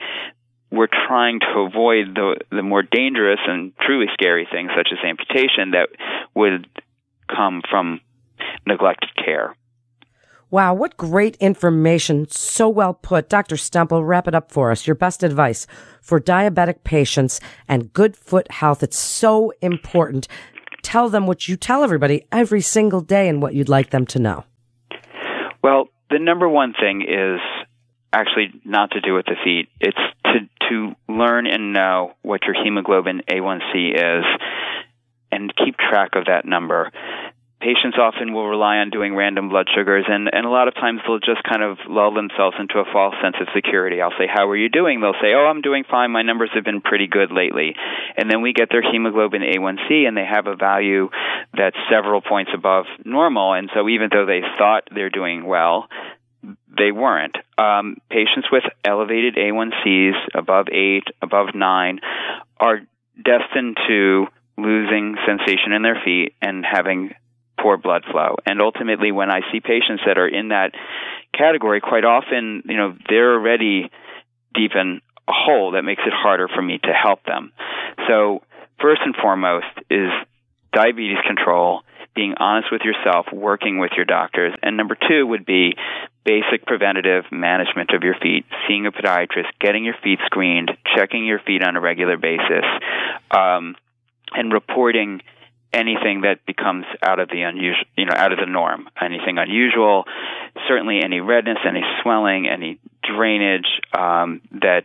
we're 0.71 0.87
trying 1.07 1.39
to 1.39 1.59
avoid 1.59 2.15
the 2.15 2.37
the 2.51 2.63
more 2.63 2.83
dangerous 2.83 3.39
and 3.47 3.73
truly 3.81 4.05
scary 4.13 4.47
things 4.51 4.71
such 4.75 4.89
as 4.91 4.99
amputation 5.03 5.71
that 5.71 5.89
would 6.35 6.67
come 7.27 7.61
from 7.69 8.01
neglected 8.65 9.09
care. 9.15 9.55
Wow, 10.51 10.73
what 10.73 10.97
great 10.97 11.35
information. 11.37 12.27
So 12.29 12.67
well 12.67 12.95
put. 12.95 13.29
Dr. 13.29 13.55
Stempel, 13.55 14.05
wrap 14.05 14.27
it 14.27 14.33
up 14.33 14.51
for 14.51 14.71
us. 14.71 14.87
Your 14.87 14.95
best 14.95 15.21
advice 15.21 15.67
for 16.01 16.19
diabetic 16.19 16.83
patients 16.83 17.39
and 17.67 17.93
good 17.93 18.15
foot 18.15 18.51
health. 18.51 18.81
It's 18.81 18.97
so 18.97 19.53
important. 19.61 20.27
Tell 20.81 21.07
them 21.07 21.27
what 21.27 21.47
you 21.47 21.55
tell 21.55 21.83
everybody 21.83 22.25
every 22.31 22.61
single 22.61 23.01
day 23.01 23.27
and 23.27 23.43
what 23.43 23.53
you'd 23.53 23.69
like 23.69 23.91
them 23.91 24.07
to 24.07 24.19
know. 24.19 24.43
Well, 25.61 25.89
the 26.09 26.17
number 26.17 26.49
one 26.49 26.73
thing 26.73 27.01
is 27.01 27.39
actually 28.11 28.61
not 28.65 28.91
to 28.91 29.01
do 29.01 29.13
with 29.13 29.25
the 29.25 29.35
feet. 29.43 29.69
It's 29.79 29.97
to 30.25 30.49
to 30.69 30.95
learn 31.07 31.47
and 31.47 31.73
know 31.73 32.13
what 32.21 32.43
your 32.43 32.53
hemoglobin 32.53 33.23
A1C 33.29 33.93
is 33.95 34.25
and 35.31 35.53
keep 35.55 35.77
track 35.77 36.11
of 36.15 36.25
that 36.25 36.45
number. 36.45 36.91
Patients 37.61 37.97
often 37.99 38.31
will 38.31 38.47
rely 38.47 38.77
on 38.77 38.89
doing 38.89 39.13
random 39.13 39.49
blood 39.49 39.67
sugars, 39.75 40.05
and, 40.07 40.29
and 40.31 40.45
a 40.45 40.49
lot 40.49 40.69
of 40.69 40.75
times 40.75 41.01
they'll 41.05 41.19
just 41.19 41.43
kind 41.43 41.61
of 41.61 41.77
lull 41.89 42.13
themselves 42.13 42.55
into 42.57 42.79
a 42.79 42.85
false 42.85 43.15
sense 43.21 43.35
of 43.41 43.47
security. 43.53 44.01
I'll 44.01 44.15
say, 44.17 44.27
How 44.33 44.47
are 44.47 44.55
you 44.55 44.69
doing? 44.69 45.01
They'll 45.01 45.19
say, 45.21 45.33
Oh, 45.35 45.45
I'm 45.45 45.59
doing 45.59 45.83
fine. 45.83 46.11
My 46.11 46.21
numbers 46.21 46.51
have 46.53 46.63
been 46.63 46.79
pretty 46.79 47.07
good 47.07 47.33
lately. 47.33 47.75
And 48.15 48.31
then 48.31 48.41
we 48.41 48.53
get 48.53 48.69
their 48.71 48.81
hemoglobin 48.81 49.41
A1C, 49.41 50.07
and 50.07 50.15
they 50.15 50.23
have 50.23 50.47
a 50.47 50.55
value 50.55 51.09
that's 51.51 51.75
several 51.91 52.21
points 52.21 52.51
above 52.55 52.85
normal. 53.03 53.51
And 53.51 53.69
so 53.73 53.89
even 53.89 54.07
though 54.09 54.25
they 54.25 54.39
thought 54.57 54.87
they're 54.95 55.09
doing 55.09 55.45
well, 55.45 55.89
they 56.43 56.91
weren't. 56.91 57.35
Um, 57.57 57.97
patients 58.09 58.47
with 58.51 58.63
elevated 58.85 59.35
A1Cs 59.35 60.15
above 60.33 60.67
8, 60.71 61.03
above 61.21 61.47
9 61.53 61.99
are 62.59 62.81
destined 63.15 63.77
to 63.87 64.27
losing 64.57 65.15
sensation 65.25 65.73
in 65.73 65.81
their 65.81 65.99
feet 66.03 66.33
and 66.41 66.65
having 66.65 67.13
poor 67.61 67.77
blood 67.77 68.03
flow. 68.09 68.35
And 68.45 68.61
ultimately, 68.61 69.11
when 69.11 69.29
I 69.29 69.41
see 69.51 69.59
patients 69.59 70.03
that 70.05 70.17
are 70.17 70.27
in 70.27 70.49
that 70.49 70.71
category, 71.33 71.81
quite 71.81 72.05
often, 72.05 72.63
you 72.65 72.77
know, 72.77 72.95
they're 73.09 73.33
already 73.33 73.91
deep 74.53 74.71
in 74.75 75.01
a 75.27 75.33
hole 75.33 75.71
that 75.71 75.83
makes 75.83 76.01
it 76.05 76.13
harder 76.13 76.47
for 76.47 76.61
me 76.61 76.79
to 76.83 76.93
help 76.93 77.23
them. 77.25 77.51
So, 78.07 78.41
first 78.81 79.01
and 79.03 79.15
foremost 79.15 79.67
is 79.89 80.09
diabetes 80.73 81.17
control 81.25 81.81
being 82.19 82.33
honest 82.37 82.67
with 82.69 82.81
yourself, 82.81 83.27
working 83.31 83.79
with 83.79 83.91
your 83.95 84.03
doctors. 84.03 84.53
And 84.61 84.75
number 84.75 84.97
two 85.07 85.25
would 85.25 85.45
be 85.45 85.71
basic 86.25 86.65
preventative 86.65 87.23
management 87.31 87.91
of 87.91 88.03
your 88.03 88.15
feet, 88.21 88.43
seeing 88.67 88.85
a 88.85 88.91
podiatrist, 88.91 89.47
getting 89.61 89.85
your 89.85 89.95
feet 90.03 90.19
screened, 90.25 90.69
checking 90.97 91.25
your 91.25 91.39
feet 91.39 91.63
on 91.65 91.77
a 91.77 91.79
regular 91.79 92.17
basis, 92.17 92.65
um, 93.31 93.77
and 94.33 94.51
reporting 94.51 95.21
anything 95.71 96.23
that 96.23 96.45
becomes 96.45 96.83
out 97.01 97.19
of 97.19 97.29
the 97.29 97.41
unusual, 97.41 97.85
you 97.97 98.03
know, 98.03 98.13
out 98.13 98.33
of 98.33 98.39
the 98.39 98.51
norm, 98.51 98.89
anything 99.01 99.37
unusual, 99.37 100.03
certainly 100.67 100.99
any 101.01 101.21
redness, 101.21 101.59
any 101.65 101.83
swelling, 102.03 102.49
any 102.49 102.81
drainage 103.01 103.79
um, 103.97 104.41
that 104.59 104.83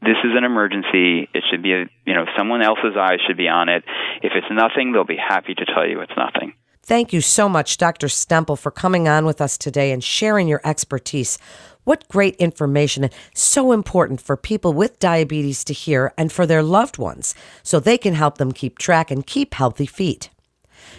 this 0.00 0.16
is 0.24 0.32
an 0.34 0.44
emergency. 0.44 1.28
It 1.34 1.44
should 1.50 1.62
be, 1.62 1.74
a, 1.74 1.84
you 2.06 2.14
know, 2.14 2.24
someone 2.38 2.62
else's 2.62 2.96
eyes 2.98 3.18
should 3.26 3.36
be 3.36 3.48
on 3.48 3.68
it. 3.68 3.84
If 4.22 4.32
it's 4.34 4.50
nothing, 4.50 4.92
they'll 4.92 5.04
be 5.04 5.20
happy 5.20 5.52
to 5.52 5.66
tell 5.66 5.86
you 5.86 6.00
it's 6.00 6.16
nothing. 6.16 6.54
Thank 6.82 7.12
you 7.12 7.20
so 7.20 7.48
much, 7.48 7.76
Dr. 7.76 8.08
Stempel, 8.08 8.58
for 8.58 8.70
coming 8.70 9.06
on 9.06 9.24
with 9.24 9.40
us 9.40 9.56
today 9.56 9.92
and 9.92 10.02
sharing 10.02 10.48
your 10.48 10.60
expertise. 10.64 11.38
What 11.84 12.08
great 12.08 12.36
information 12.36 13.04
and 13.04 13.12
so 13.34 13.72
important 13.72 14.20
for 14.20 14.36
people 14.36 14.72
with 14.72 14.98
diabetes 14.98 15.62
to 15.64 15.72
hear 15.72 16.12
and 16.16 16.32
for 16.32 16.46
their 16.46 16.62
loved 16.62 16.98
ones 16.98 17.34
so 17.62 17.78
they 17.78 17.98
can 17.98 18.14
help 18.14 18.38
them 18.38 18.52
keep 18.52 18.78
track 18.78 19.10
and 19.10 19.26
keep 19.26 19.54
healthy 19.54 19.86
feet. 19.86 20.30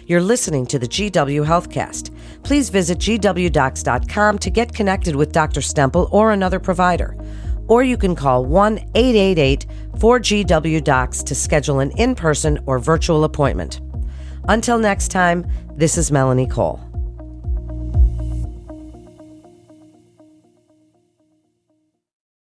You're 0.06 0.22
listening 0.22 0.66
to 0.66 0.78
the 0.78 0.88
GW 0.88 1.44
Healthcast. 1.46 2.14
Please 2.42 2.70
visit 2.70 2.98
gwdocs.com 2.98 4.38
to 4.38 4.50
get 4.50 4.74
connected 4.74 5.14
with 5.14 5.32
Dr. 5.32 5.60
Stempel 5.60 6.10
or 6.12 6.32
another 6.32 6.58
provider 6.58 7.16
or 7.68 7.82
you 7.82 7.96
can 7.96 8.14
call 8.14 8.44
1 8.44 8.78
888 8.94 9.66
4GW 9.96 10.84
Docs 10.84 11.22
to 11.22 11.34
schedule 11.34 11.80
an 11.80 11.90
in 11.92 12.14
person 12.14 12.58
or 12.66 12.78
virtual 12.78 13.24
appointment. 13.24 13.80
Until 14.48 14.78
next 14.78 15.08
time, 15.08 15.46
this 15.76 15.96
is 15.96 16.10
Melanie 16.10 16.46
Cole. 16.46 16.91